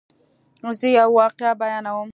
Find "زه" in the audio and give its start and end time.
0.79-0.87